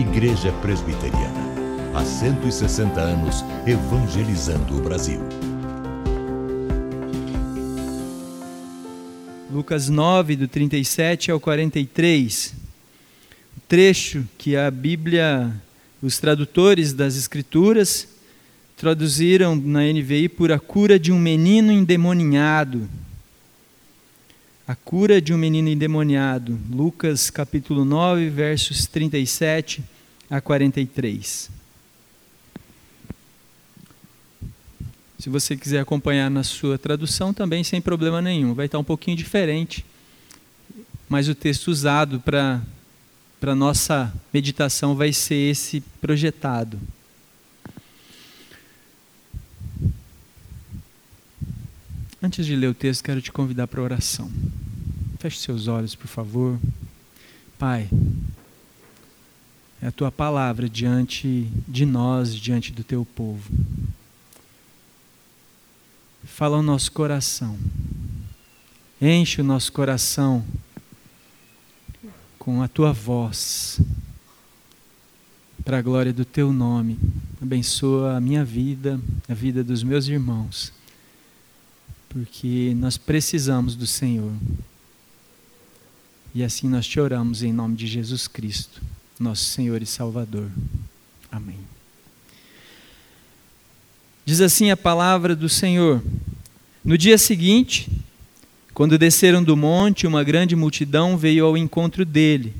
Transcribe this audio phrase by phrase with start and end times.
[0.00, 1.92] Igreja Presbiteriana.
[1.94, 5.20] Há 160 anos, evangelizando o Brasil.
[9.52, 12.54] Lucas 9, do 37 ao 43.
[13.58, 15.54] O trecho que a Bíblia,
[16.00, 18.08] os tradutores das Escrituras,
[18.78, 22.88] traduziram na NVI por a cura de um menino endemoniado.
[24.70, 26.56] A cura de um menino endemoniado.
[26.70, 29.82] Lucas capítulo 9, versos 37
[30.30, 31.50] a 43.
[35.18, 38.54] Se você quiser acompanhar na sua tradução, também sem problema nenhum.
[38.54, 39.84] Vai estar um pouquinho diferente,
[41.08, 42.62] mas o texto usado para
[43.42, 46.78] a nossa meditação vai ser esse projetado.
[52.22, 54.30] Antes de ler o texto, quero te convidar para oração.
[55.18, 56.60] Feche seus olhos, por favor.
[57.58, 57.88] Pai,
[59.80, 63.50] é a tua palavra diante de nós, diante do teu povo.
[66.24, 67.58] Fala o nosso coração.
[69.00, 70.44] Enche o nosso coração
[72.38, 73.80] com a tua voz,
[75.64, 76.98] para a glória do teu nome.
[77.40, 80.79] Abençoa a minha vida, a vida dos meus irmãos
[82.10, 84.32] porque nós precisamos do Senhor.
[86.34, 88.82] E assim nós te oramos em nome de Jesus Cristo,
[89.18, 90.50] nosso Senhor e Salvador.
[91.30, 91.58] Amém.
[94.24, 96.02] Diz assim a palavra do Senhor:
[96.84, 97.88] No dia seguinte,
[98.74, 102.52] quando desceram do monte, uma grande multidão veio ao encontro dele.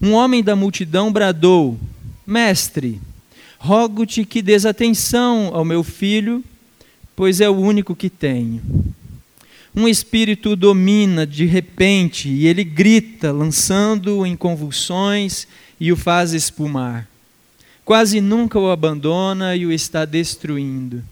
[0.00, 1.78] Um homem da multidão bradou:
[2.26, 2.98] Mestre,
[3.58, 6.42] rogo-te que des atenção ao meu filho
[7.16, 8.62] pois é o único que tenho.
[9.74, 15.48] Um espírito o domina de repente e ele grita, lançando-o em convulsões
[15.80, 17.08] e o faz espumar.
[17.84, 21.02] Quase nunca o abandona e o está destruindo.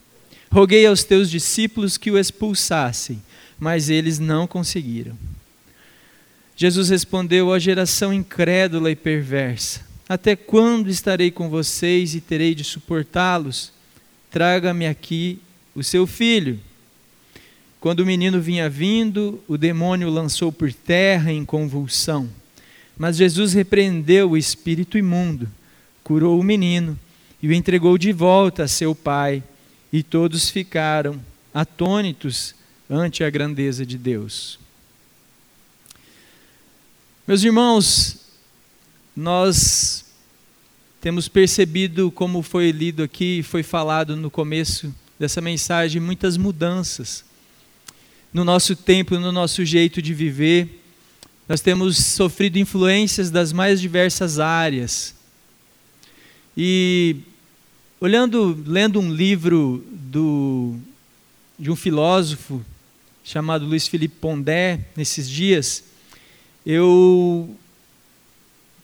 [0.50, 3.20] Roguei aos teus discípulos que o expulsassem,
[3.58, 5.16] mas eles não conseguiram.
[6.56, 12.62] Jesus respondeu à geração incrédula e perversa: Até quando estarei com vocês e terei de
[12.62, 13.72] suportá-los?
[14.30, 15.40] Traga-me aqui
[15.74, 16.58] o seu filho.
[17.80, 22.28] Quando o menino vinha vindo, o demônio lançou por terra em convulsão.
[22.96, 25.48] Mas Jesus repreendeu o espírito imundo,
[26.04, 26.98] curou o menino
[27.42, 29.42] e o entregou de volta a seu pai,
[29.92, 31.20] e todos ficaram
[31.52, 32.54] atônitos
[32.88, 34.58] ante a grandeza de Deus.
[37.26, 38.20] Meus irmãos,
[39.16, 40.04] nós
[41.00, 47.24] temos percebido, como foi lido aqui, foi falado no começo dessa mensagem muitas mudanças
[48.34, 50.82] no nosso tempo, no nosso jeito de viver.
[51.48, 55.14] Nós temos sofrido influências das mais diversas áreas.
[56.56, 57.18] E
[58.00, 60.74] olhando, lendo um livro do,
[61.56, 62.60] de um filósofo
[63.22, 65.84] chamado Luiz Felipe Pondé nesses dias,
[66.66, 67.56] eu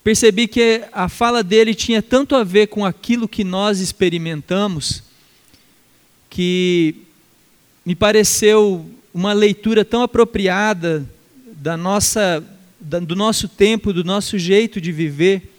[0.05, 5.08] percebi que a fala dele tinha tanto a ver com aquilo que nós experimentamos
[6.29, 6.95] que
[7.85, 11.07] me pareceu uma leitura tão apropriada
[11.51, 12.43] da nossa,
[12.79, 15.53] do nosso tempo, do nosso jeito de viver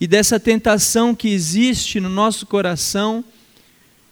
[0.00, 3.24] e dessa tentação que existe no nosso coração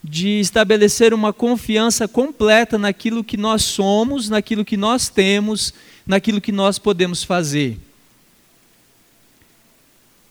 [0.02, 5.74] de estabelecer uma confiança completa naquilo que nós somos, naquilo que nós temos,
[6.06, 7.78] naquilo que nós podemos fazer.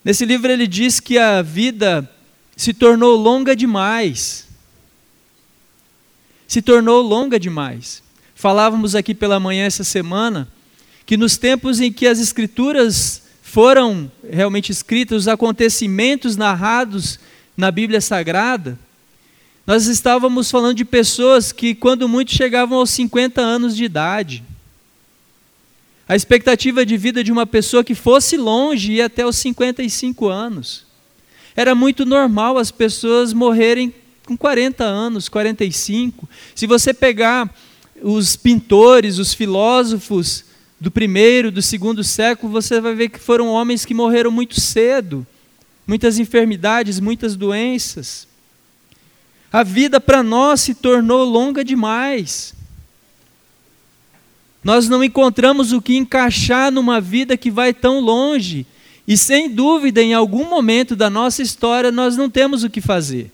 [0.03, 2.09] Nesse livro ele diz que a vida
[2.55, 4.44] se tornou longa demais
[6.47, 8.03] se tornou longa demais.
[8.35, 10.47] Falávamos aqui pela manhã essa semana
[11.05, 17.19] que nos tempos em que as escrituras foram realmente escritas, os acontecimentos narrados
[17.55, 18.77] na Bíblia Sagrada,
[19.65, 24.43] nós estávamos falando de pessoas que, quando muito, chegavam aos 50 anos de idade.
[26.07, 30.85] A expectativa de vida de uma pessoa que fosse longe ia até os 55 anos.
[31.55, 33.91] Era muito normal as pessoas morrerem
[34.25, 36.27] com 40 anos, 45.
[36.55, 37.53] Se você pegar
[38.01, 40.43] os pintores, os filósofos
[40.79, 45.25] do primeiro, do segundo século, você vai ver que foram homens que morreram muito cedo,
[45.87, 48.27] muitas enfermidades, muitas doenças.
[49.51, 52.53] A vida para nós se tornou longa demais.
[54.63, 58.65] Nós não encontramos o que encaixar numa vida que vai tão longe.
[59.07, 63.31] E sem dúvida, em algum momento da nossa história, nós não temos o que fazer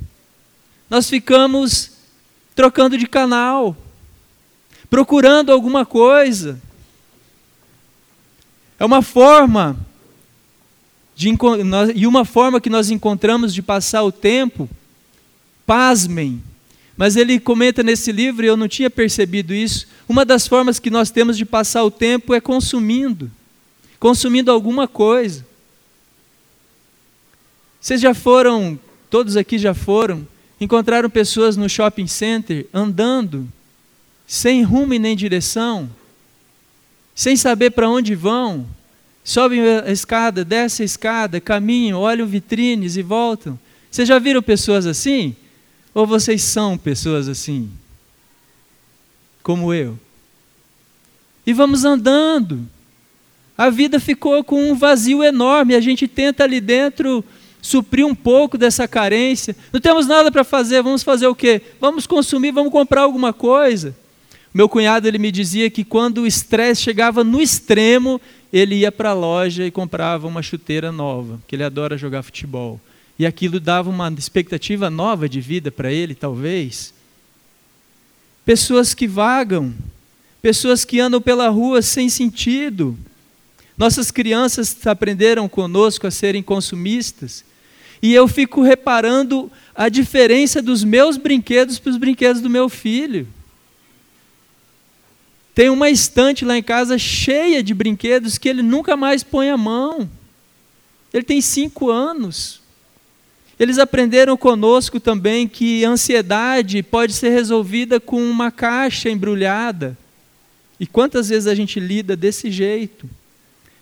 [0.92, 1.94] nós ficamos
[2.54, 3.78] trocando de canal,
[4.90, 6.62] procurando alguma coisa.
[8.78, 9.80] É uma forma
[11.16, 11.30] de,
[11.96, 14.70] e uma forma que nós encontramos de passar o tempo,
[15.66, 16.44] pasmem,
[16.98, 20.90] mas ele comenta nesse livro, e eu não tinha percebido isso, uma das formas que
[20.90, 23.32] nós temos de passar o tempo é consumindo,
[23.98, 25.48] consumindo alguma coisa.
[27.80, 28.78] Vocês já foram,
[29.10, 30.28] todos aqui já foram,
[30.62, 33.52] encontraram pessoas no shopping center andando,
[34.26, 35.90] sem rumo e nem direção,
[37.14, 38.66] sem saber para onde vão,
[39.24, 43.60] Sobem a escada, descem a escada, caminham, olham vitrines e voltam.
[43.90, 45.36] Vocês já viram pessoas assim?
[45.94, 47.70] Ou vocês são pessoas assim?
[49.44, 50.00] Como eu?
[51.46, 52.68] E vamos andando.
[53.58, 55.76] A vida ficou com um vazio enorme.
[55.76, 57.24] A gente tenta ali dentro
[57.62, 59.56] suprir um pouco dessa carência.
[59.72, 61.62] Não temos nada para fazer, vamos fazer o quê?
[61.80, 63.96] Vamos consumir, vamos comprar alguma coisa.
[64.54, 68.20] Meu cunhado ele me dizia que quando o estresse chegava no extremo,
[68.52, 72.80] ele ia para a loja e comprava uma chuteira nova, que ele adora jogar futebol.
[73.18, 76.94] E aquilo dava uma expectativa nova de vida para ele, talvez.
[78.44, 79.74] Pessoas que vagam,
[80.42, 82.98] pessoas que andam pela rua sem sentido.
[83.78, 87.46] Nossas crianças aprenderam conosco a serem consumistas.
[88.02, 93.28] E eu fico reparando a diferença dos meus brinquedos para os brinquedos do meu filho.
[95.54, 99.58] Tem uma estante lá em casa cheia de brinquedos que ele nunca mais põe a
[99.58, 100.10] mão.
[101.14, 102.62] Ele tem cinco anos.
[103.60, 109.96] Eles aprenderam conosco também que ansiedade pode ser resolvida com uma caixa embrulhada.
[110.80, 113.08] E quantas vezes a gente lida desse jeito?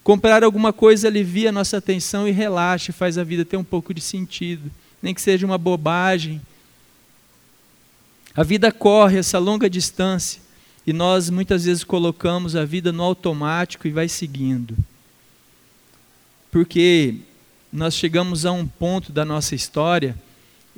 [0.10, 3.94] Comprar alguma coisa alivia a nossa atenção e relaxa, faz a vida ter um pouco
[3.94, 4.72] de sentido,
[5.04, 6.42] nem que seja uma bobagem.
[8.34, 10.42] A vida corre essa longa distância
[10.88, 14.76] e nós muitas vezes colocamos a vida no automático e vai seguindo.
[16.50, 17.18] Porque
[17.72, 20.18] nós chegamos a um ponto da nossa história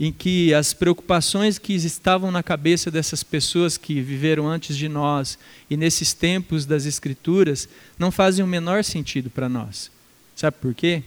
[0.04, 5.38] em que as preocupações que estavam na cabeça dessas pessoas que viveram antes de nós
[5.70, 7.70] e nesses tempos das Escrituras
[8.00, 9.92] não fazem o menor sentido para nós.
[10.36, 11.04] Sabe por quê?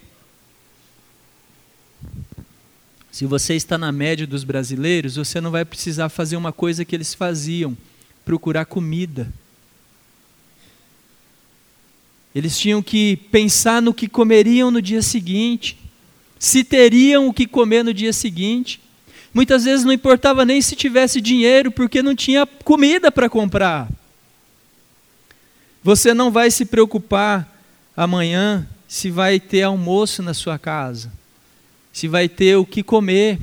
[3.11, 6.95] Se você está na média dos brasileiros, você não vai precisar fazer uma coisa que
[6.95, 7.77] eles faziam
[8.25, 9.33] procurar comida.
[12.33, 15.81] Eles tinham que pensar no que comeriam no dia seguinte,
[16.39, 18.84] se teriam o que comer no dia seguinte.
[19.35, 23.89] Muitas vezes não importava nem se tivesse dinheiro, porque não tinha comida para comprar.
[25.83, 27.53] Você não vai se preocupar
[27.97, 31.13] amanhã se vai ter almoço na sua casa,
[31.93, 33.41] se vai ter o que comer.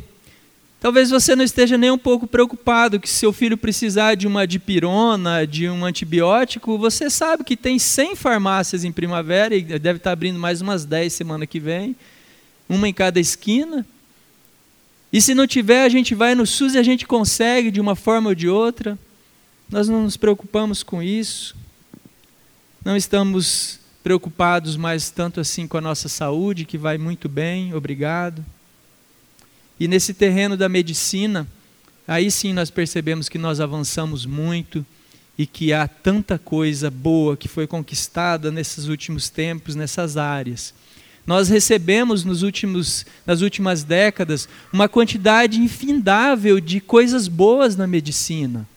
[0.79, 4.47] Talvez você não esteja nem um pouco preocupado que se seu filho precisar de uma
[4.47, 10.13] dipirona, de um antibiótico, você sabe que tem 100 farmácias em primavera e deve estar
[10.13, 11.95] abrindo mais umas 10 semana que vem,
[12.67, 13.85] uma em cada esquina.
[15.11, 17.95] E se não tiver, a gente vai no SUS e a gente consegue de uma
[17.95, 18.97] forma ou de outra.
[19.69, 21.55] Nós não nos preocupamos com isso.
[22.83, 28.43] Não estamos preocupados mais tanto assim com a nossa saúde, que vai muito bem, obrigado.
[29.79, 31.47] E nesse terreno da medicina,
[32.07, 34.85] aí sim nós percebemos que nós avançamos muito
[35.37, 40.73] e que há tanta coisa boa que foi conquistada nesses últimos tempos, nessas áreas.
[41.25, 48.67] Nós recebemos nos últimos, nas últimas décadas uma quantidade infindável de coisas boas na medicina.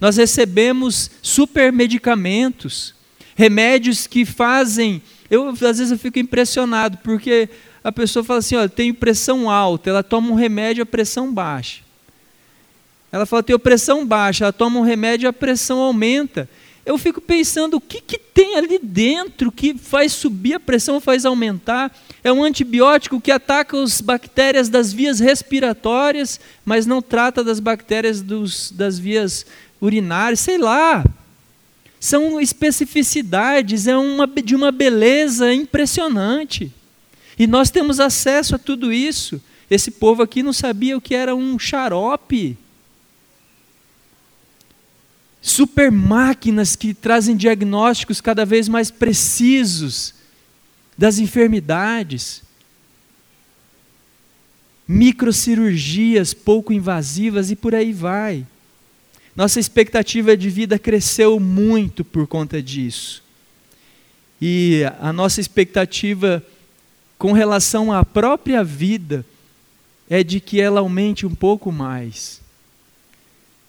[0.00, 2.94] Nós recebemos supermedicamentos,
[3.34, 5.00] remédios que fazem.
[5.30, 7.48] Eu às vezes eu fico impressionado porque
[7.82, 11.84] a pessoa fala assim: olha, tenho pressão alta, ela toma um remédio, a pressão baixa.
[13.14, 16.48] Ela fala, tenho pressão baixa, ela toma um remédio, a pressão aumenta.
[16.86, 21.24] Eu fico pensando, o que, que tem ali dentro que faz subir a pressão, faz
[21.24, 21.96] aumentar?
[22.22, 28.20] É um antibiótico que ataca as bactérias das vias respiratórias, mas não trata das bactérias
[28.20, 29.46] dos, das vias
[29.80, 31.02] urinárias, sei lá.
[31.98, 36.70] São especificidades, é uma, de uma beleza impressionante.
[37.38, 39.40] E nós temos acesso a tudo isso.
[39.70, 42.58] Esse povo aqui não sabia o que era um xarope.
[45.46, 50.14] Super máquinas que trazem diagnósticos cada vez mais precisos
[50.96, 52.42] das enfermidades.
[54.88, 58.46] Microcirurgias pouco invasivas e por aí vai.
[59.36, 63.22] Nossa expectativa de vida cresceu muito por conta disso.
[64.40, 66.42] E a nossa expectativa
[67.18, 69.26] com relação à própria vida
[70.08, 72.43] é de que ela aumente um pouco mais.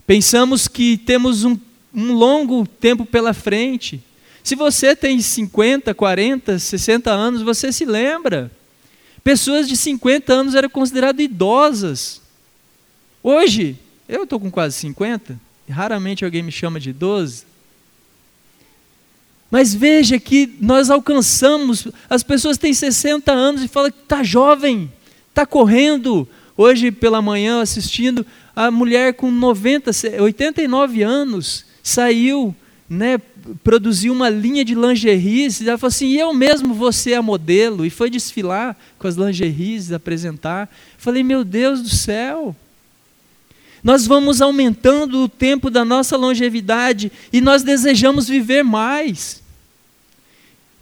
[0.06, 1.58] Pensamos que temos um,
[1.94, 4.02] um longo tempo pela frente.
[4.44, 8.52] Se você tem 50, 40, 60 anos, você se lembra
[9.26, 12.22] Pessoas de 50 anos eram consideradas idosas.
[13.24, 13.76] Hoje,
[14.08, 17.44] eu estou com quase 50, raramente alguém me chama de idoso.
[19.50, 24.94] Mas veja que nós alcançamos, as pessoas têm 60 anos e falam que está jovem,
[25.30, 26.30] está correndo.
[26.56, 28.24] Hoje pela manhã, assistindo,
[28.56, 32.56] a mulher com 90, 89 anos saiu,
[32.90, 33.20] né,
[33.64, 37.86] produziu uma linha de lingeries, e ela falou assim, eu mesmo vou ser a modelo,
[37.86, 40.74] e foi desfilar com as lingeries, apresentar.
[40.98, 42.56] Falei, meu Deus do céu,
[43.84, 49.44] nós vamos aumentando o tempo da nossa longevidade e nós desejamos viver mais.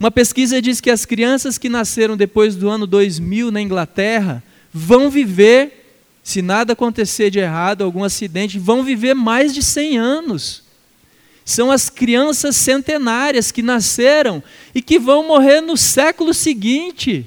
[0.00, 5.10] Uma pesquisa diz que as crianças que nasceram depois do ano 2000 na Inglaterra vão
[5.10, 5.83] viver,
[6.24, 10.62] se nada acontecer de errado, algum acidente, vão viver mais de 100 anos.
[11.44, 14.42] São as crianças centenárias que nasceram
[14.74, 17.26] e que vão morrer no século seguinte.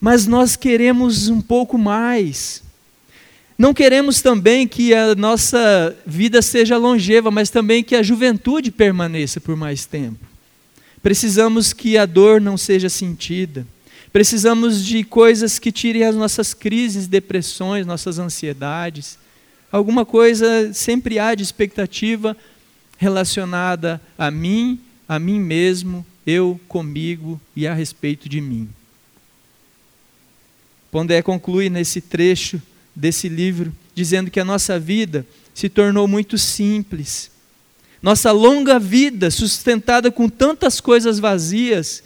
[0.00, 2.64] Mas nós queremos um pouco mais.
[3.56, 9.40] Não queremos também que a nossa vida seja longeva, mas também que a juventude permaneça
[9.40, 10.26] por mais tempo.
[11.00, 13.64] Precisamos que a dor não seja sentida.
[14.12, 19.18] Precisamos de coisas que tirem as nossas crises, depressões, nossas ansiedades.
[19.70, 22.36] Alguma coisa sempre há de expectativa
[22.98, 24.78] relacionada a mim,
[25.08, 28.68] a mim mesmo, eu comigo e a respeito de mim.
[30.90, 32.60] Pondé conclui nesse trecho
[32.94, 37.30] desse livro, dizendo que a nossa vida se tornou muito simples.
[38.02, 42.02] Nossa longa vida, sustentada com tantas coisas vazias,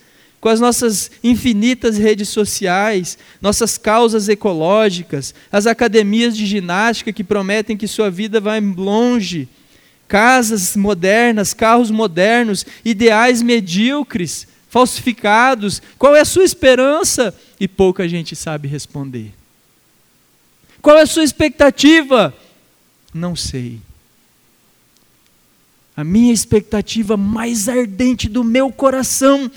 [0.46, 7.76] com as nossas infinitas redes sociais, nossas causas ecológicas, as academias de ginástica que prometem
[7.76, 9.48] que sua vida vai longe,
[10.06, 15.82] casas modernas, carros modernos, ideais medíocres, falsificados.
[15.98, 17.34] Qual é a sua esperança?
[17.58, 19.34] E pouca gente sabe responder.
[20.80, 22.32] Qual é a sua expectativa?
[23.12, 23.80] Não sei.
[25.96, 29.50] A minha expectativa mais ardente do meu coração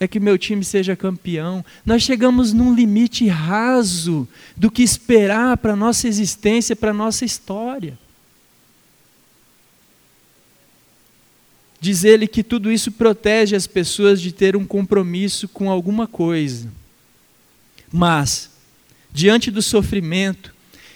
[0.00, 1.64] é que meu time seja campeão.
[1.84, 7.24] Nós chegamos num limite raso do que esperar para a nossa existência, para a nossa
[7.24, 7.98] história.
[11.80, 16.68] Diz ele que tudo isso protege as pessoas de ter um compromisso com alguma coisa.
[17.92, 18.50] Mas,
[19.12, 20.54] diante do sofrimento,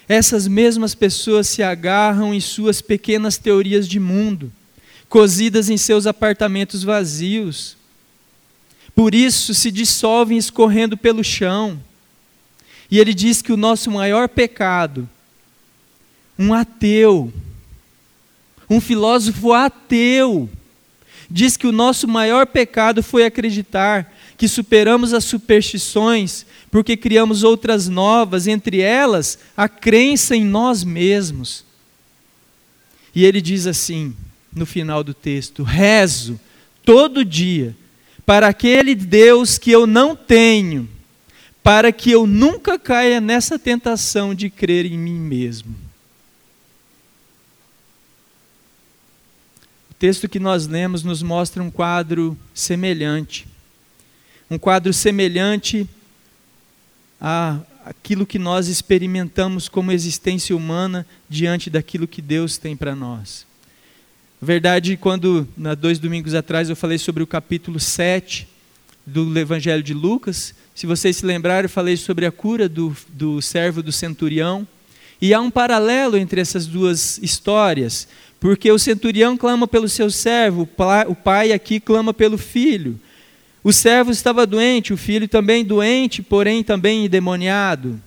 [0.09, 4.53] essas mesmas pessoas se agarram em suas pequenas teorias de mundo,
[5.09, 7.77] cozidas em seus apartamentos vazios.
[8.95, 11.83] Por isso se dissolvem escorrendo pelo chão.
[12.91, 15.09] E ele diz que o nosso maior pecado,
[16.39, 17.33] um ateu,
[18.69, 20.49] um filósofo ateu,
[21.31, 27.89] diz que o nosso maior pecado foi acreditar que superamos as superstições porque criamos outras
[27.89, 31.65] novas, entre elas a crença em nós mesmos.
[33.15, 34.17] E ele diz assim,
[34.55, 36.41] no final do texto: rezo
[36.85, 37.77] todo dia
[38.25, 40.89] para aquele Deus que eu não tenho,
[41.63, 45.75] para que eu nunca caia nessa tentação de crer em mim mesmo.
[49.91, 53.47] O texto que nós lemos nos mostra um quadro semelhante.
[54.51, 55.89] Um quadro semelhante
[57.21, 63.47] a aquilo que nós experimentamos como existência humana diante daquilo que Deus tem para nós.
[64.45, 68.49] Verdade, quando, na dois domingos atrás, eu falei sobre o capítulo 7
[69.07, 73.41] do Evangelho de Lucas, se vocês se lembrarem, eu falei sobre a cura do, do
[73.41, 74.67] servo do centurião.
[75.21, 78.09] E há um paralelo entre essas duas histórias,
[78.41, 80.69] porque o centurião clama pelo seu servo,
[81.07, 82.99] o pai aqui clama pelo filho.
[83.63, 88.03] O servo estava doente, o filho também doente, porém também endemoniado.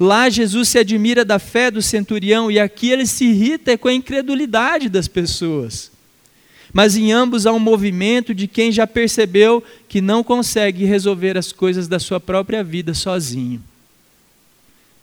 [0.00, 3.92] Lá Jesus se admira da fé do centurião e aqui ele se irrita com a
[3.92, 5.92] incredulidade das pessoas.
[6.72, 11.52] Mas em ambos há um movimento de quem já percebeu que não consegue resolver as
[11.52, 13.62] coisas da sua própria vida sozinho.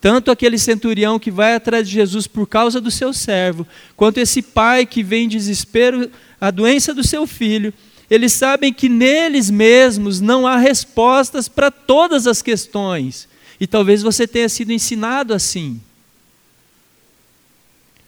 [0.01, 4.42] Tanto aquele centurião que vai atrás de Jesus por causa do seu servo, quanto esse
[4.42, 6.10] pai que vem em desespero
[6.42, 7.72] a doença do seu filho,
[8.10, 13.27] eles sabem que neles mesmos não há respostas para todas as questões.
[13.59, 15.81] E talvez você tenha sido ensinado assim.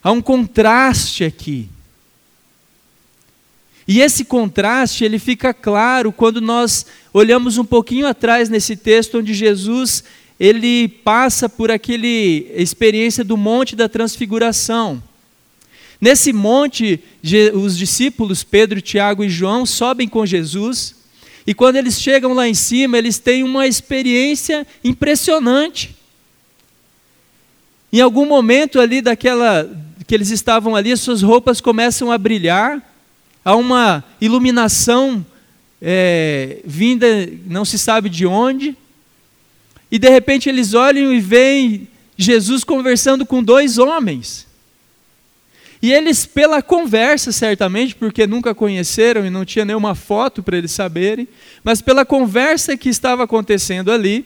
[0.03, 1.69] Há um contraste aqui.
[3.87, 9.33] E esse contraste, ele fica claro quando nós olhamos um pouquinho atrás nesse texto onde
[9.33, 10.03] Jesus,
[10.39, 15.01] ele passa por aquele experiência do monte da transfiguração.
[15.99, 17.03] Nesse monte,
[17.53, 20.95] os discípulos, Pedro, Tiago e João, sobem com Jesus.
[21.45, 25.95] E quando eles chegam lá em cima, eles têm uma experiência impressionante.
[27.91, 29.69] Em algum momento ali daquela
[30.05, 32.81] que eles estavam ali, as suas roupas começam a brilhar,
[33.45, 35.23] há uma iluminação
[35.81, 37.07] é, vinda,
[37.45, 38.75] não se sabe de onde,
[39.91, 44.48] e de repente eles olham e veem Jesus conversando com dois homens.
[45.81, 50.71] E eles, pela conversa, certamente, porque nunca conheceram e não tinha nenhuma foto para eles
[50.71, 51.27] saberem,
[51.63, 54.25] mas pela conversa que estava acontecendo ali,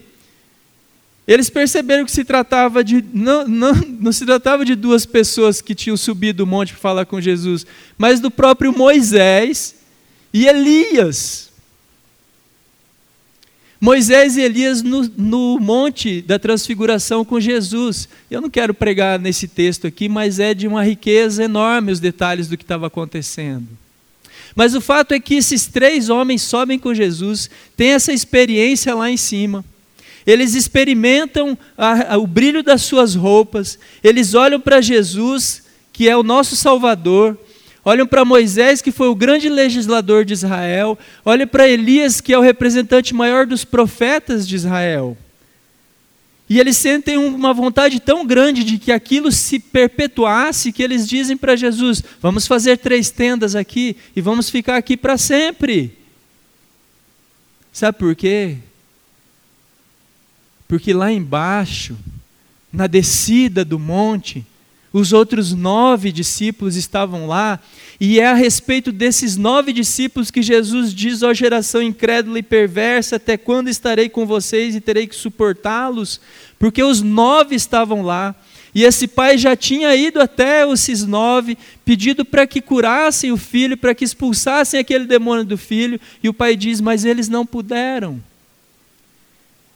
[1.28, 5.76] eles perceberam que se tratava de não, não, não se tratava de duas pessoas que
[5.76, 7.66] tinham subido o monte para falar com Jesus,
[7.98, 9.76] mas do próprio Moisés
[10.34, 11.53] e Elias.
[13.84, 18.08] Moisés e Elias no, no monte da transfiguração com Jesus.
[18.32, 22.48] Eu não quero pregar nesse texto aqui, mas é de uma riqueza enorme os detalhes
[22.48, 23.68] do que estava acontecendo.
[24.56, 29.12] Mas o fato é que esses três homens sobem com Jesus, têm essa experiência lá
[29.12, 29.66] em cima.
[30.26, 35.62] Eles experimentam a, a, o brilho das suas roupas, eles olham para Jesus,
[35.92, 37.38] que é o nosso Salvador,
[37.84, 42.38] olham para Moisés, que foi o grande legislador de Israel, olham para Elias, que é
[42.38, 45.18] o representante maior dos profetas de Israel.
[46.50, 51.38] E eles sentem uma vontade tão grande de que aquilo se perpetuasse que eles dizem
[51.38, 55.98] para Jesus: vamos fazer três tendas aqui e vamos ficar aqui para sempre.
[57.72, 58.58] Sabe por quê?
[60.68, 61.98] Porque lá embaixo,
[62.72, 64.46] na descida do monte,
[64.94, 67.60] os outros nove discípulos estavam lá,
[68.00, 73.16] e é a respeito desses nove discípulos que Jesus diz à geração incrédula e perversa:
[73.16, 76.22] Até quando estarei com vocês e terei que suportá-los?
[76.60, 78.36] Porque os nove estavam lá,
[78.76, 83.76] e esse pai já tinha ido até esses nove, pedido para que curassem o filho,
[83.76, 88.22] para que expulsassem aquele demônio do filho, e o pai diz: Mas eles não puderam.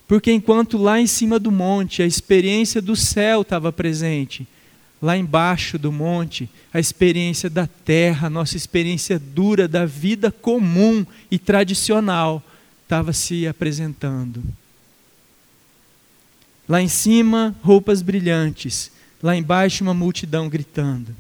[0.08, 4.48] Porque enquanto lá em cima do monte a experiência do céu estava presente,
[5.02, 11.06] lá embaixo do monte a experiência da terra, a nossa experiência dura da vida comum
[11.30, 12.44] e tradicional
[12.84, 14.44] estava se apresentando.
[16.68, 18.92] Lá em cima, roupas brilhantes,
[19.24, 21.16] lá embaixo, uma multidão gritando.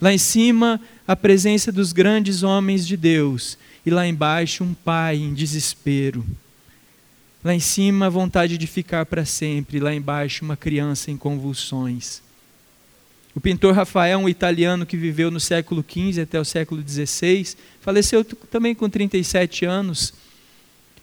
[0.00, 5.16] Lá em cima, a presença dos grandes homens de Deus, e lá embaixo, um pai
[5.16, 6.24] em desespero.
[7.42, 9.80] Lá em cima, a vontade de ficar para sempre.
[9.80, 12.22] Lá embaixo, uma criança em convulsões.
[13.34, 18.24] O pintor Rafael, um italiano que viveu no século XV até o século XVI, faleceu
[18.24, 20.12] também com 37 anos.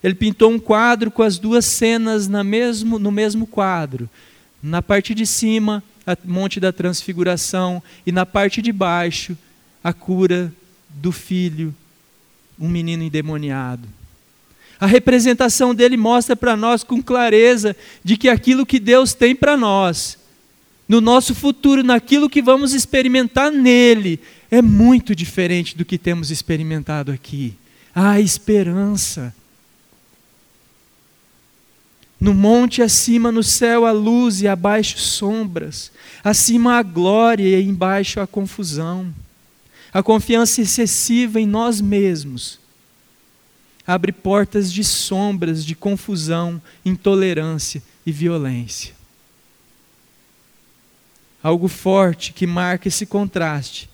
[0.04, 4.10] Ele pintou um quadro com as duas cenas na mesmo, no mesmo quadro.
[4.62, 9.38] Na parte de cima, a Monte da Transfiguração, e na parte de baixo,
[9.84, 10.52] a cura
[10.90, 11.74] do filho,
[12.60, 13.88] um menino endemoniado.
[14.80, 19.58] A representação dele mostra para nós com clareza de que aquilo que Deus tem para
[19.58, 20.18] nós,
[20.88, 24.20] no nosso futuro, naquilo que vamos experimentar nele,
[24.50, 27.56] é muito diferente do que temos experimentado aqui.
[27.94, 29.36] Há esperança.
[32.20, 35.92] No monte acima, no céu, a luz e abaixo sombras.
[36.24, 39.14] Acima a glória e embaixo a confusão.
[39.94, 42.60] A confiança excessiva em nós mesmos
[43.88, 48.97] abre portas de sombras, de confusão, intolerância e violência.
[51.42, 53.90] Algo forte que marca esse contraste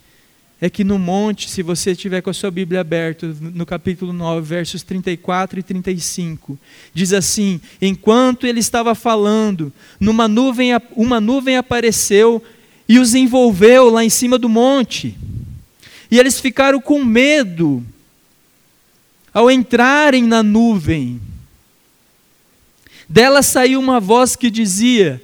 [0.60, 4.46] é que no monte, se você estiver com a sua Bíblia aberta, no capítulo 9,
[4.46, 6.58] versos 34 e 35,
[6.94, 12.42] diz assim: Enquanto ele estava falando, numa nuvem, uma nuvem apareceu
[12.88, 15.18] e os envolveu lá em cima do monte.
[16.10, 17.84] E eles ficaram com medo
[19.32, 21.20] ao entrarem na nuvem,
[23.08, 25.22] dela saiu uma voz que dizia: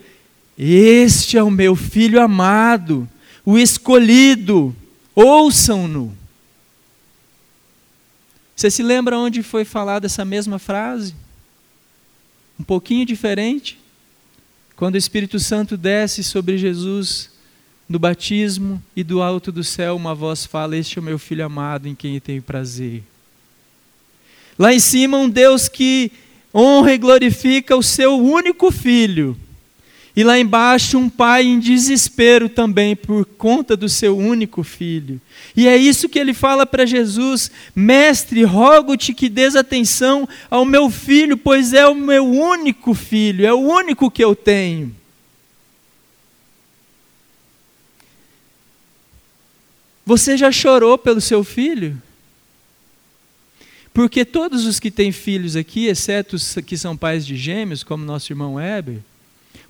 [0.62, 3.08] Este é o meu filho amado,
[3.46, 4.76] o escolhido,
[5.14, 6.14] ouçam-no.
[8.54, 11.14] Você se lembra onde foi falada essa mesma frase?
[12.58, 13.80] Um pouquinho diferente?
[14.76, 17.30] Quando o Espírito Santo desce sobre Jesus
[17.88, 21.42] no batismo e do alto do céu uma voz fala: Este é o meu filho
[21.42, 23.02] amado em quem tenho prazer.
[24.58, 26.12] Lá em cima, um Deus que
[26.54, 29.34] honra e glorifica o seu único filho.
[30.14, 35.20] E lá embaixo, um pai em desespero também por conta do seu único filho.
[35.56, 40.90] E é isso que ele fala para Jesus: Mestre, rogo-te que des atenção ao meu
[40.90, 44.94] filho, pois é o meu único filho, é o único que eu tenho.
[50.04, 52.02] Você já chorou pelo seu filho?
[53.94, 58.04] Porque todos os que têm filhos aqui, exceto os que são pais de gêmeos, como
[58.04, 58.98] nosso irmão Heber,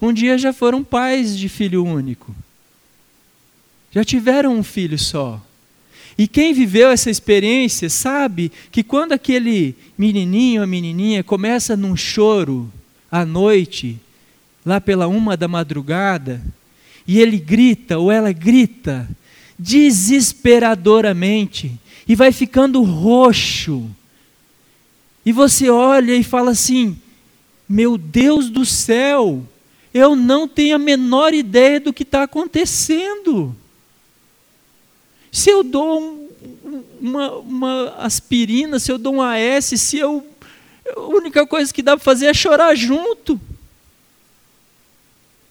[0.00, 2.34] um dia já foram pais de filho único.
[3.92, 5.40] Já tiveram um filho só.
[6.16, 12.70] E quem viveu essa experiência sabe que quando aquele menininho ou menininha começa num choro
[13.10, 13.98] à noite,
[14.64, 16.40] lá pela uma da madrugada,
[17.06, 19.08] e ele grita ou ela grita
[19.58, 21.72] desesperadoramente
[22.06, 23.90] e vai ficando roxo.
[25.24, 26.96] E você olha e fala assim:
[27.68, 29.44] Meu Deus do céu,
[29.92, 33.54] eu não tenho a menor ideia do que está acontecendo.
[35.32, 40.26] Se eu dou um, uma, uma, aspirina, se eu dou um AS, se eu.
[40.96, 43.40] A única coisa que dá para fazer é chorar junto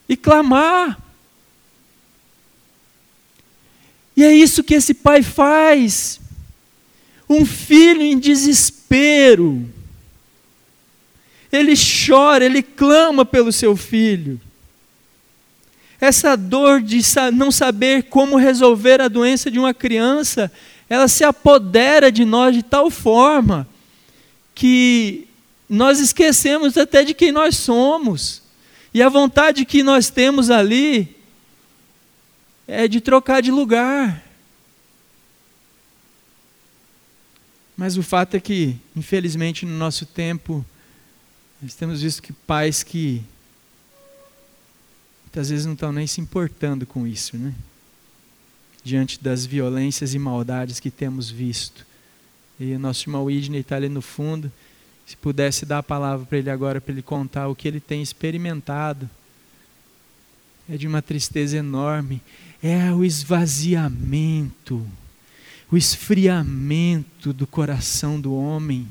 [0.08, 1.02] e clamar.
[4.18, 6.20] E é isso que esse pai faz.
[7.30, 9.66] Um filho em desespero.
[11.52, 14.40] Ele chora, ele clama pelo seu filho.
[16.00, 17.02] Essa dor de
[17.34, 20.52] não saber como resolver a doença de uma criança,
[20.90, 23.68] ela se apodera de nós de tal forma
[24.56, 25.28] que
[25.68, 28.42] nós esquecemos até de quem nós somos.
[28.94, 31.16] E a vontade que nós temos ali
[32.68, 34.24] é de trocar de lugar.
[37.78, 40.66] Mas o fato é que, infelizmente, no nosso tempo,
[41.62, 43.22] nós temos visto que pais que
[45.24, 47.54] muitas vezes não estão nem se importando com isso, né?
[48.82, 51.86] Diante das violências e maldades que temos visto.
[52.58, 54.50] E o nosso irmão Idney está ali no fundo.
[55.06, 58.02] Se pudesse dar a palavra para ele agora, para ele contar o que ele tem
[58.02, 59.10] experimentado,
[60.70, 62.22] é de uma tristeza enorme.
[62.64, 64.86] É o esvaziamento,
[65.70, 68.88] o esfriamento do coração do homem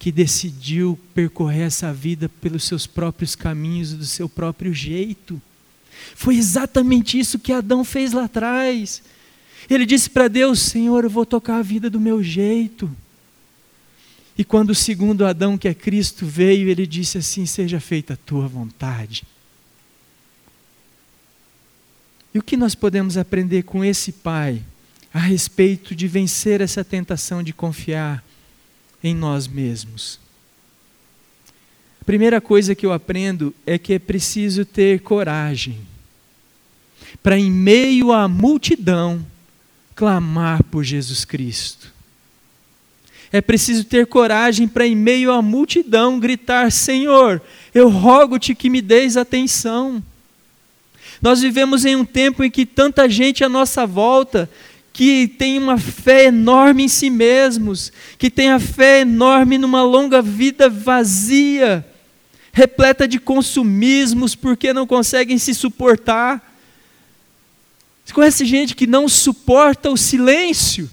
[0.00, 5.40] que decidiu percorrer essa vida pelos seus próprios caminhos, do seu próprio jeito.
[6.16, 9.02] Foi exatamente isso que Adão fez lá atrás.
[9.68, 12.90] Ele disse para Deus: Senhor, eu vou tocar a vida do meu jeito.
[14.38, 18.16] E quando o segundo Adão, que é Cristo, veio, ele disse assim: Seja feita a
[18.16, 19.24] tua vontade.
[22.32, 24.62] E o que nós podemos aprender com esse pai
[25.12, 28.24] a respeito de vencer essa tentação de confiar
[29.02, 30.18] em nós mesmos?
[32.00, 35.80] A primeira coisa que eu aprendo é que é preciso ter coragem
[37.22, 39.24] para, em meio à multidão,
[39.94, 41.92] clamar por Jesus Cristo.
[43.32, 47.40] É preciso ter coragem para, em meio à multidão, gritar: Senhor,
[47.74, 50.02] eu rogo-te que me deis atenção.
[51.22, 54.48] Nós vivemos em um tempo em que tanta gente à nossa volta
[55.00, 60.20] que tem uma fé enorme em si mesmos, que tem a fé enorme numa longa
[60.20, 61.82] vida vazia,
[62.52, 66.54] repleta de consumismos, porque não conseguem se suportar.
[68.04, 70.90] Você conhece gente que não suporta o silêncio?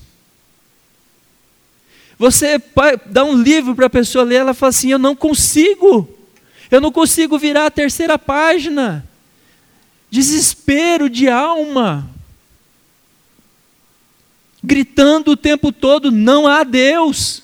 [2.17, 2.61] Você
[3.07, 6.07] dá um livro para a pessoa ler, ela fala assim: Eu não consigo,
[6.71, 9.05] eu não consigo virar a terceira página.
[10.09, 12.09] Desespero de alma.
[14.63, 17.43] Gritando o tempo todo: Não há Deus.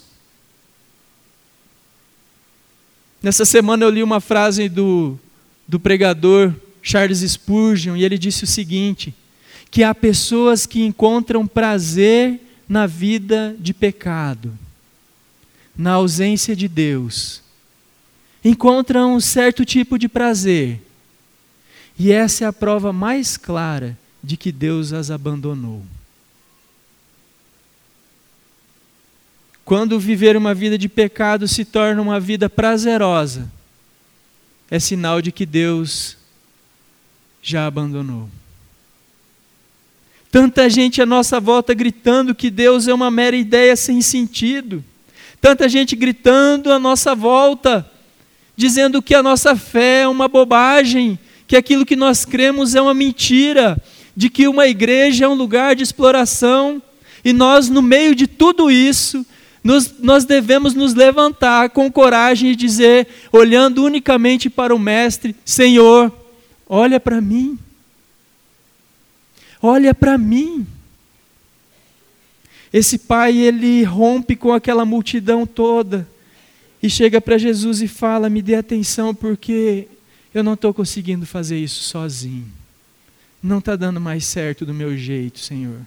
[3.21, 5.17] Nessa semana eu li uma frase do,
[5.65, 9.13] do pregador Charles Spurgeon e ele disse o seguinte:
[9.71, 14.54] que há pessoas que encontram prazer na vida de pecado,
[15.76, 17.41] na ausência de Deus.
[18.43, 20.82] Encontram um certo tipo de prazer.
[21.97, 25.82] E essa é a prova mais clara de que Deus as abandonou.
[29.65, 33.49] Quando viver uma vida de pecado se torna uma vida prazerosa,
[34.69, 36.17] é sinal de que Deus
[37.41, 38.30] já abandonou.
[40.32, 44.84] Tanta gente à nossa volta gritando que Deus é uma mera ideia sem sentido.
[45.39, 47.88] Tanta gente gritando à nossa volta,
[48.56, 52.93] dizendo que a nossa fé é uma bobagem, que aquilo que nós cremos é uma
[52.93, 53.78] mentira,
[54.15, 56.82] de que uma igreja é um lugar de exploração.
[57.23, 59.23] E nós, no meio de tudo isso,
[59.63, 66.12] nos, nós devemos nos levantar com coragem e dizer, olhando unicamente para o Mestre: Senhor,
[66.67, 67.58] olha para mim.
[69.62, 70.67] Olha para mim.
[72.73, 76.06] Esse pai, ele rompe com aquela multidão toda
[76.82, 79.88] e chega para Jesus e fala: Me dê atenção, porque
[80.34, 82.52] eu não estou conseguindo fazer isso sozinho.
[83.41, 85.80] Não está dando mais certo do meu jeito, Senhor.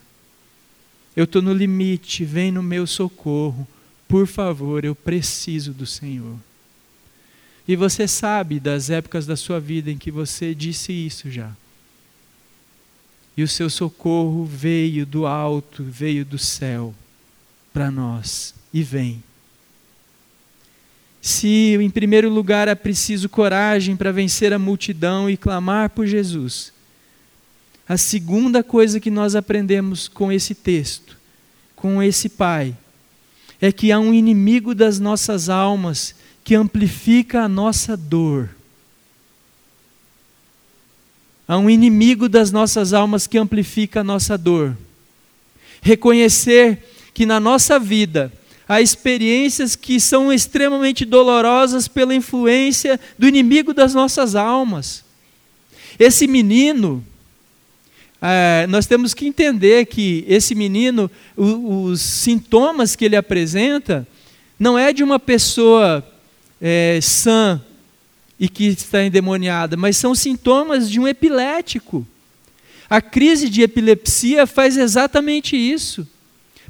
[1.16, 3.66] Eu estou no limite, vem no meu socorro,
[4.06, 6.36] por favor, eu preciso do Senhor.
[7.66, 11.50] E você sabe das épocas da sua vida em que você disse isso já.
[13.36, 16.94] E o seu socorro veio do alto, veio do céu
[17.72, 19.22] para nós e vem.
[21.20, 26.72] Se, em primeiro lugar, é preciso coragem para vencer a multidão e clamar por Jesus,
[27.88, 31.16] a segunda coisa que nós aprendemos com esse texto,
[31.76, 32.76] com esse Pai,
[33.60, 38.50] é que há um inimigo das nossas almas que amplifica a nossa dor.
[41.48, 44.76] Há um inimigo das nossas almas que amplifica a nossa dor.
[45.80, 46.82] Reconhecer
[47.14, 48.32] que na nossa vida
[48.68, 55.04] há experiências que são extremamente dolorosas pela influência do inimigo das nossas almas.
[55.98, 57.04] Esse menino,
[58.20, 64.06] é, nós temos que entender que esse menino, o, os sintomas que ele apresenta,
[64.58, 66.06] não é de uma pessoa
[66.60, 67.60] é, sã
[68.38, 72.06] e que está endemoniada, mas são sintomas de um epilético.
[72.88, 76.06] A crise de epilepsia faz exatamente isso.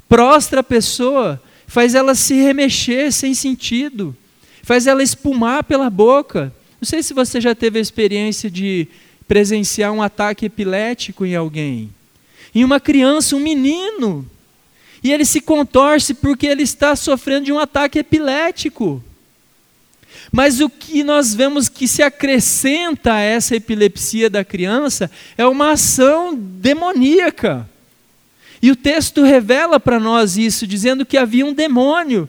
[0.09, 4.15] Prostra a pessoa, faz ela se remexer sem sentido,
[4.63, 6.53] faz ela espumar pela boca.
[6.81, 8.87] Não sei se você já teve a experiência de
[9.27, 11.89] presenciar um ataque epilético em alguém.
[12.55, 14.25] Em uma criança, um menino.
[15.03, 19.03] E ele se contorce porque ele está sofrendo de um ataque epilético.
[20.31, 25.71] Mas o que nós vemos que se acrescenta a essa epilepsia da criança é uma
[25.71, 27.69] ação demoníaca.
[28.61, 32.27] E o texto revela para nós isso, dizendo que havia um demônio.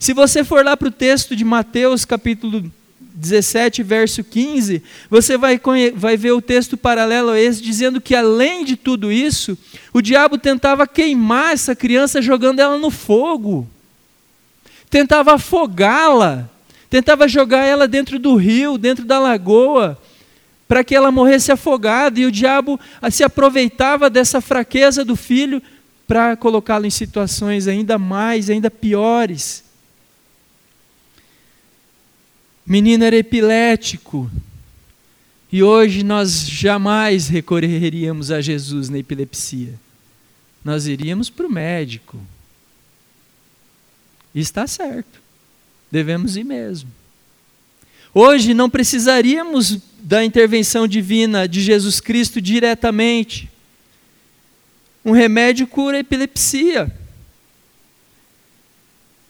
[0.00, 2.72] Se você for lá para o texto de Mateus, capítulo
[3.16, 5.60] 17, verso 15, você vai,
[5.94, 9.56] vai ver o texto paralelo a esse, dizendo que além de tudo isso,
[9.92, 13.66] o diabo tentava queimar essa criança jogando ela no fogo,
[14.88, 16.50] tentava afogá-la.
[16.88, 20.00] Tentava jogar ela dentro do rio, dentro da lagoa,
[20.68, 22.78] para que ela morresse afogada, e o diabo
[23.10, 25.60] se aproveitava dessa fraqueza do filho
[26.06, 29.65] para colocá-lo em situações ainda mais, ainda piores.
[32.66, 34.30] O menino era epilético,
[35.52, 39.74] e hoje nós jamais recorreríamos a Jesus na epilepsia.
[40.64, 42.20] Nós iríamos para o médico.
[44.34, 45.22] E está certo.
[45.90, 46.90] Devemos ir mesmo.
[48.12, 53.48] Hoje não precisaríamos da intervenção divina de Jesus Cristo diretamente.
[55.04, 56.92] Um remédio cura a epilepsia.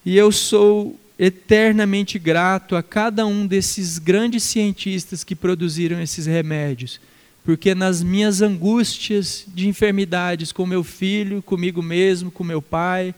[0.04, 7.00] E eu sou eternamente grato a cada um desses grandes cientistas que produziram esses remédios,
[7.44, 13.14] porque nas minhas angústias de enfermidades com meu filho, comigo mesmo, com meu pai,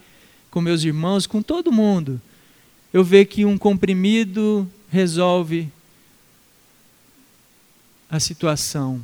[0.50, 2.20] com meus irmãos, com todo mundo,
[2.92, 5.68] eu ver que um comprimido resolve
[8.10, 9.02] a situação.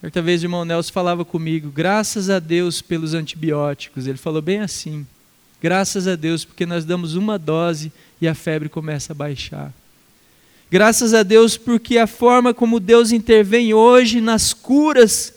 [0.00, 4.06] Certa vez o irmão Nelson falava comigo, graças a Deus pelos antibióticos.
[4.06, 5.06] Ele falou bem assim,
[5.64, 9.72] graças a Deus porque nós damos uma dose e a febre começa a baixar.
[10.70, 15.32] Graças a Deus porque a forma como Deus intervém hoje nas curas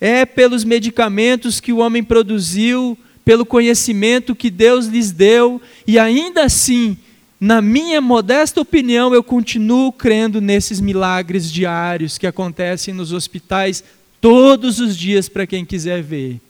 [0.00, 6.44] é pelos medicamentos que o homem produziu pelo conhecimento que Deus lhes deu, e ainda
[6.44, 6.96] assim,
[7.38, 13.84] na minha modesta opinião, eu continuo crendo nesses milagres diários que acontecem nos hospitais
[14.22, 16.40] todos os dias para quem quiser ver.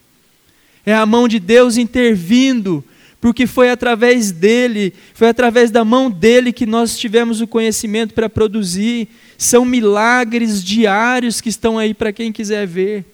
[0.85, 2.83] É a mão de Deus intervindo,
[3.19, 8.29] porque foi através dele, foi através da mão dele que nós tivemos o conhecimento para
[8.29, 9.07] produzir.
[9.37, 13.05] São milagres diários que estão aí para quem quiser ver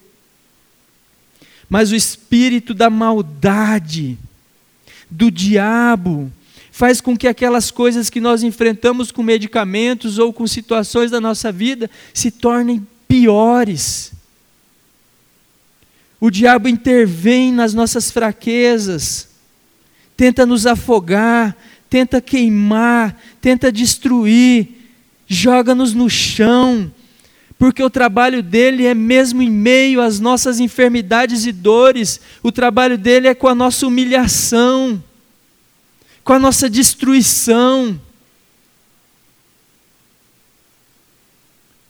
[1.72, 4.18] mas o espírito da maldade,
[5.10, 6.30] do diabo,
[6.70, 11.50] faz com que aquelas coisas que nós enfrentamos com medicamentos ou com situações da nossa
[11.50, 14.12] vida se tornem piores.
[16.22, 19.28] O diabo intervém nas nossas fraquezas,
[20.16, 21.58] tenta nos afogar,
[21.90, 24.68] tenta queimar, tenta destruir,
[25.28, 26.94] joga-nos no chão,
[27.58, 33.00] porque o trabalho dele é mesmo em meio às nossas enfermidades e dores, o trabalho
[33.00, 35.04] dele é com a nossa humilhação,
[36.24, 38.00] com a nossa destruição.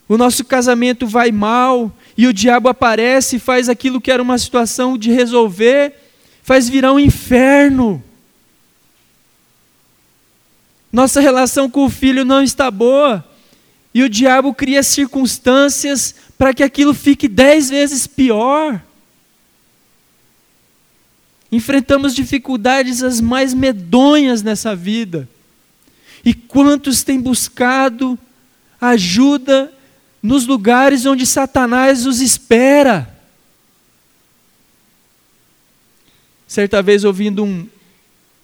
[0.08, 4.36] O nosso casamento vai mal e o diabo aparece e faz aquilo que era uma
[4.36, 5.94] situação de resolver,
[6.42, 8.02] faz virar um inferno.
[10.92, 13.24] Nossa relação com o filho não está boa
[13.94, 18.82] e o diabo cria circunstâncias para que aquilo fique dez vezes pior.
[21.50, 25.28] enfrentamos dificuldades as mais medonhas nessa vida.
[26.24, 28.18] E quantos têm buscado
[28.80, 29.70] ajuda
[30.22, 33.12] nos lugares onde Satanás os espera?
[36.46, 37.66] Certa vez, ouvindo um,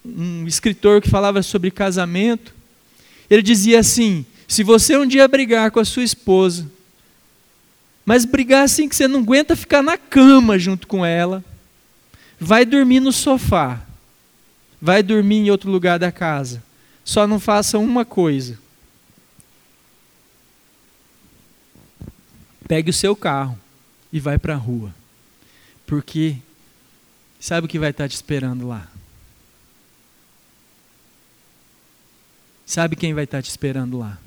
[0.04, 2.54] um escritor que falava sobre casamento,
[3.28, 6.68] ele dizia assim: se você um dia brigar com a sua esposa,
[8.04, 11.44] mas brigar assim que você não aguenta ficar na cama junto com ela,
[12.40, 13.82] vai dormir no sofá,
[14.80, 16.62] vai dormir em outro lugar da casa.
[17.04, 18.58] Só não faça uma coisa.
[22.68, 23.58] Pegue o seu carro
[24.12, 24.94] e vai para a rua.
[25.86, 26.36] Porque
[27.40, 28.86] sabe o que vai estar te esperando lá?
[32.64, 34.18] Sabe quem vai estar te esperando lá?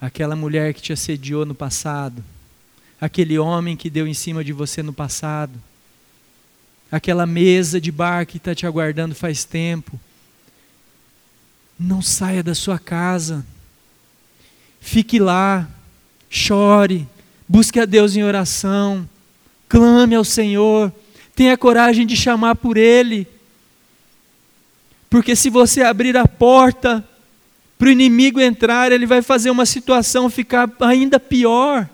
[0.00, 2.24] aquela mulher que te assediou no passado,
[3.00, 5.60] aquele homem que deu em cima de você no passado,
[6.90, 9.98] aquela mesa de bar que está te aguardando faz tempo.
[11.78, 13.44] Não saia da sua casa,
[14.80, 15.68] fique lá,
[16.28, 17.06] chore,
[17.48, 19.08] busque a Deus em oração,
[19.68, 20.92] clame ao Senhor,
[21.34, 23.26] tenha coragem de chamar por Ele,
[25.08, 27.04] porque se você abrir a porta,
[27.78, 31.88] para o inimigo entrar, ele vai fazer uma situação ficar ainda pior.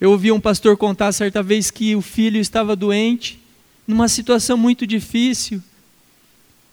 [0.00, 3.38] Eu ouvi um pastor contar certa vez que o filho estava doente,
[3.86, 5.62] numa situação muito difícil.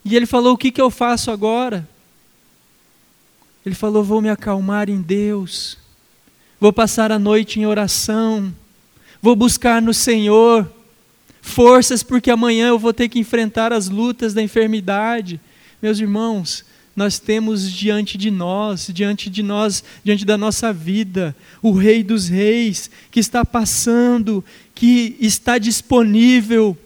[0.05, 1.87] E ele falou: O que, que eu faço agora?
[3.65, 5.77] Ele falou: Vou me acalmar em Deus,
[6.59, 8.53] vou passar a noite em oração,
[9.21, 10.71] vou buscar no Senhor
[11.41, 15.39] forças, porque amanhã eu vou ter que enfrentar as lutas da enfermidade.
[15.81, 21.71] Meus irmãos, nós temos diante de nós, diante de nós, diante da nossa vida, o
[21.71, 24.43] Rei dos Reis, que está passando,
[24.75, 26.77] que está disponível,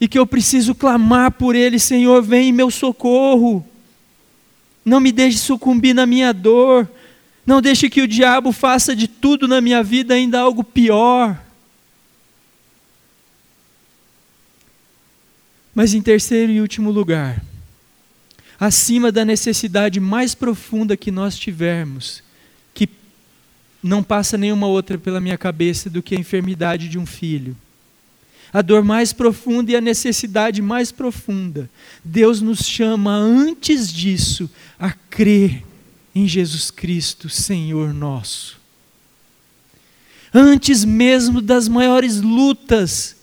[0.00, 3.66] e que eu preciso clamar por Ele: Senhor, vem em meu socorro.
[4.84, 6.88] Não me deixe sucumbir na minha dor.
[7.46, 11.38] Não deixe que o diabo faça de tudo na minha vida ainda algo pior.
[15.74, 17.42] Mas em terceiro e último lugar,
[18.58, 22.22] acima da necessidade mais profunda que nós tivermos,
[22.74, 22.88] que
[23.82, 27.56] não passa nenhuma outra pela minha cabeça do que a enfermidade de um filho.
[28.52, 31.70] A dor mais profunda e a necessidade mais profunda.
[32.04, 35.62] Deus nos chama antes disso a crer
[36.14, 38.58] em Jesus Cristo, Senhor nosso.
[40.32, 43.16] Antes mesmo das maiores lutas,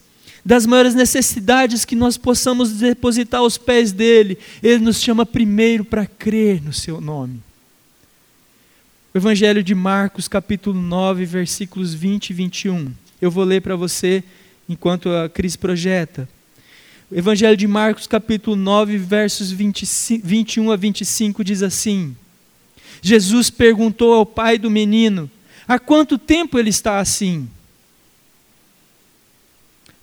[0.43, 6.05] das maiores necessidades que nós possamos depositar aos pés dele, ele nos chama primeiro para
[6.05, 7.41] crer no seu nome.
[9.13, 12.93] O Evangelho de Marcos, capítulo 9, versículos 20 e 21.
[13.21, 14.23] Eu vou ler para você
[14.67, 16.27] enquanto a Cris projeta.
[17.10, 22.15] O Evangelho de Marcos, capítulo 9, versos 25, 21 a 25 diz assim:
[23.01, 25.30] Jesus perguntou ao pai do menino:
[25.67, 27.47] Há quanto tempo ele está assim?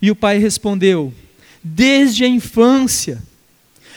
[0.01, 1.13] E o pai respondeu:
[1.63, 3.23] Desde a infância.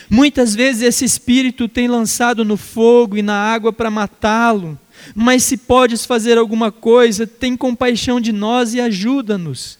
[0.09, 4.79] Muitas vezes esse espírito tem lançado no fogo e na água para matá-lo.
[5.13, 9.77] Mas se podes fazer alguma coisa, tem compaixão de nós e ajuda-nos.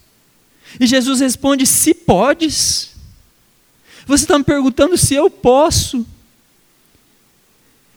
[0.79, 2.95] E Jesus responde: Se podes.
[4.05, 6.05] Você está me perguntando se eu posso.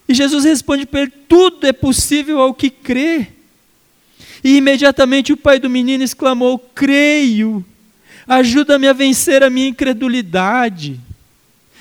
[0.08, 3.28] E Jesus responde para ele: Tudo é possível ao que crê.
[4.42, 7.64] E imediatamente o pai do menino exclamou: Creio
[8.30, 11.00] Ajuda-me a vencer a minha incredulidade.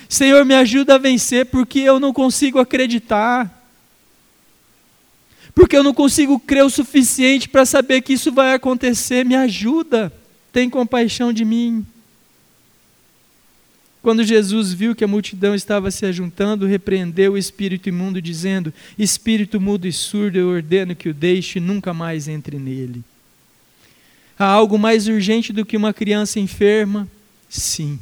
[0.10, 3.56] Senhor, me ajuda a vencer porque eu não consigo acreditar.
[5.54, 9.23] Porque eu não consigo crer o suficiente para saber que isso vai acontecer.
[9.23, 10.12] Me ajuda.
[10.60, 11.86] Tem compaixão de mim.
[14.02, 19.62] Quando Jesus viu que a multidão estava se ajuntando, repreendeu o espírito imundo, dizendo: Espírito
[19.62, 23.06] mudo e surdo, eu ordeno que o deixe e nunca mais entre nele.
[24.38, 27.07] Há algo mais urgente do que uma criança enferma?
[27.47, 27.97] Sim.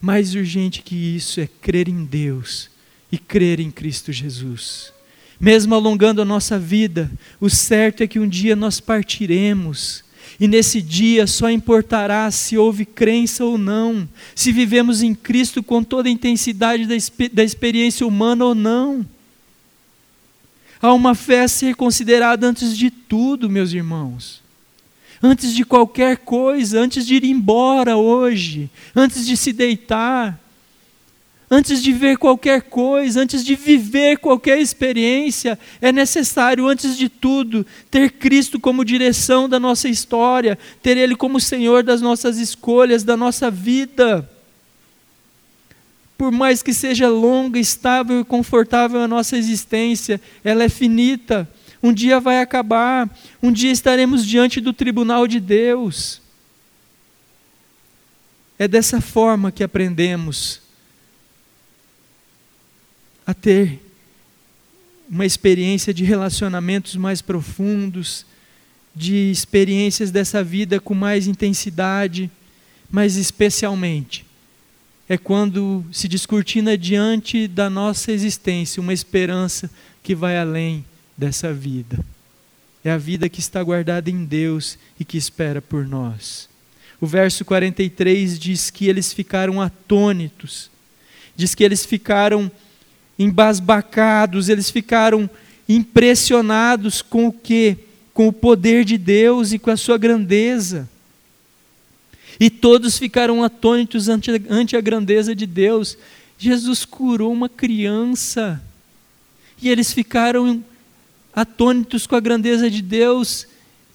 [0.00, 2.70] Mais urgente que isso é crer em Deus
[3.12, 4.90] e crer em Cristo Jesus.
[5.38, 10.02] Mesmo alongando a nossa vida, o certo é que um dia nós partiremos.
[10.38, 15.82] E nesse dia só importará se houve crença ou não, se vivemos em Cristo com
[15.82, 16.94] toda a intensidade da,
[17.32, 19.06] da experiência humana ou não.
[20.80, 24.42] Há uma fé a ser considerada antes de tudo, meus irmãos
[25.22, 30.41] antes de qualquer coisa, antes de ir embora hoje, antes de se deitar,
[31.54, 37.66] Antes de ver qualquer coisa, antes de viver qualquer experiência, é necessário, antes de tudo,
[37.90, 43.18] ter Cristo como direção da nossa história, ter Ele como Senhor das nossas escolhas, da
[43.18, 44.26] nossa vida.
[46.16, 51.46] Por mais que seja longa, estável e confortável a nossa existência, ela é finita.
[51.82, 53.10] Um dia vai acabar,
[53.42, 56.22] um dia estaremos diante do tribunal de Deus.
[58.58, 60.61] É dessa forma que aprendemos
[63.26, 63.80] a ter
[65.08, 68.24] uma experiência de relacionamentos mais profundos,
[68.94, 72.30] de experiências dessa vida com mais intensidade,
[72.90, 74.24] mas especialmente
[75.12, 79.70] é quando se descortina diante da nossa existência uma esperança
[80.02, 82.02] que vai além dessa vida.
[82.82, 86.48] É a vida que está guardada em Deus e que espera por nós.
[86.98, 90.70] O verso 43 diz que eles ficaram atônitos,
[91.36, 92.50] diz que eles ficaram
[93.22, 95.28] embasbacados, eles ficaram
[95.68, 97.76] impressionados com o que?
[98.12, 100.88] Com o poder de Deus e com a sua grandeza.
[102.38, 105.96] E todos ficaram atônitos ante, ante a grandeza de Deus.
[106.36, 108.62] Jesus curou uma criança.
[109.60, 110.62] E eles ficaram
[111.34, 113.46] atônitos com a grandeza de Deus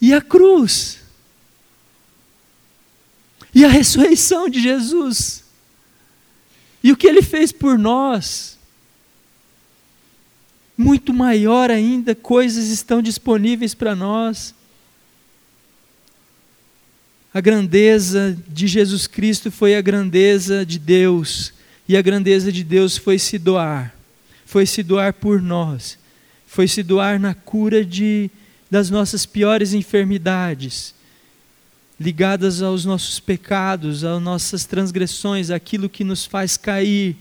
[0.01, 0.99] e a cruz.
[3.53, 5.43] E a ressurreição de Jesus.
[6.83, 8.56] E o que ele fez por nós
[10.77, 14.53] muito maior ainda, coisas estão disponíveis para nós.
[17.33, 21.53] A grandeza de Jesus Cristo foi a grandeza de Deus,
[21.89, 23.95] e a grandeza de Deus foi se doar,
[24.45, 25.97] foi se doar por nós,
[26.45, 28.29] foi se doar na cura de,
[28.69, 30.93] das nossas piores enfermidades,
[31.99, 37.15] ligadas aos nossos pecados, às nossas transgressões, aquilo que nos faz cair.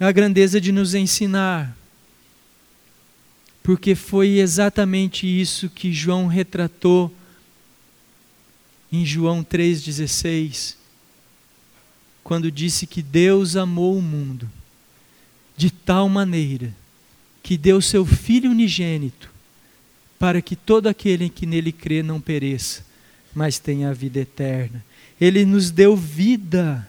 [0.00, 1.76] A grandeza de nos ensinar,
[3.62, 7.14] porque foi exatamente isso que João retratou
[8.90, 10.74] em João 3,16,
[12.22, 14.50] quando disse que Deus amou o mundo
[15.56, 16.74] de tal maneira
[17.42, 19.30] que deu seu Filho unigênito
[20.18, 22.84] para que todo aquele que nele crê não pereça,
[23.34, 24.84] mas tenha a vida eterna.
[25.20, 26.86] Ele nos deu vida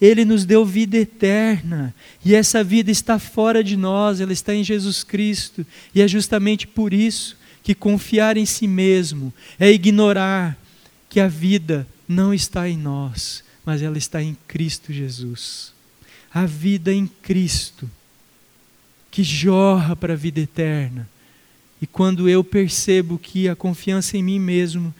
[0.00, 1.94] ele nos deu vida eterna.
[2.24, 5.66] E essa vida está fora de nós, ela está em Jesus Cristo.
[5.94, 10.58] E é justamente por isso que confiar em si mesmo é ignorar
[11.08, 15.72] que a vida não está em nós, mas ela está em Cristo Jesus.
[16.32, 17.90] A vida em Cristo,
[19.10, 21.08] que jorra para a vida eterna.
[21.82, 24.94] E quando eu percebo que a confiança em mim mesmo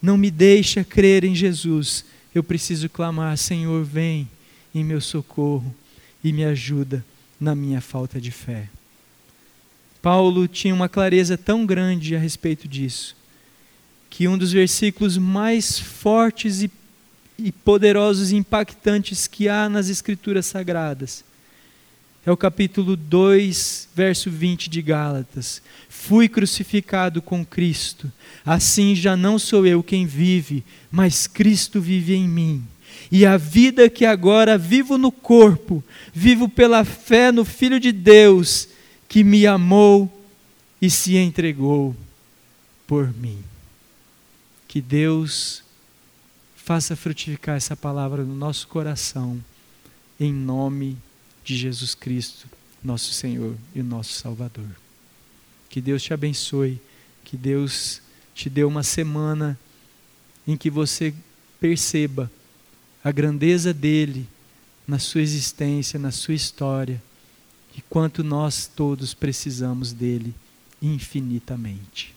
[0.00, 2.04] não me deixa crer em Jesus,
[2.34, 4.28] eu preciso clamar: Senhor, vem
[4.74, 5.74] em meu socorro
[6.22, 7.04] e me ajuda
[7.40, 8.68] na minha falta de fé.
[10.00, 13.16] Paulo tinha uma clareza tão grande a respeito disso,
[14.10, 16.70] que um dos versículos mais fortes e,
[17.38, 21.24] e poderosos e impactantes que há nas Escrituras Sagradas
[22.24, 25.60] é o capítulo 2, verso 20 de Gálatas.
[25.88, 28.10] Fui crucificado com Cristo,
[28.44, 32.64] assim já não sou eu quem vive, mas Cristo vive em mim.
[33.10, 35.82] E a vida que agora vivo no corpo,
[36.14, 38.68] vivo pela fé no Filho de Deus,
[39.08, 40.10] que me amou
[40.80, 41.94] e se entregou
[42.86, 43.38] por mim.
[44.68, 45.62] Que Deus
[46.54, 49.42] faça frutificar essa palavra no nosso coração,
[50.20, 50.96] em nome
[51.44, 52.46] de Jesus Cristo,
[52.82, 54.68] nosso Senhor e nosso Salvador.
[55.68, 56.80] Que Deus te abençoe,
[57.24, 58.00] que Deus
[58.34, 59.58] te dê uma semana
[60.46, 61.14] em que você
[61.60, 62.30] perceba
[63.02, 64.26] a grandeza dele
[64.86, 67.02] na sua existência, na sua história,
[67.76, 70.34] e quanto nós todos precisamos dele
[70.80, 72.14] infinitamente.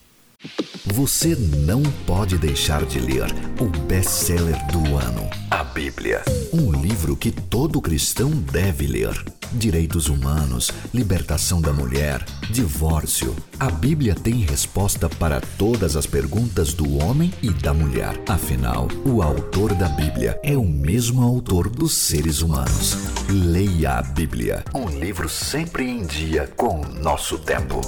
[0.86, 3.26] Você não pode deixar de ler
[3.60, 6.24] o best-seller do ano, a Bíblia.
[6.54, 9.14] Um livro que todo cristão deve ler.
[9.52, 13.36] Direitos humanos, libertação da mulher, divórcio.
[13.60, 18.20] A Bíblia tem resposta para todas as perguntas do homem e da mulher.
[18.28, 22.98] Afinal, o autor da Bíblia é o mesmo autor dos seres humanos.
[23.30, 27.82] Leia a Bíblia, um livro sempre em dia com o nosso tempo.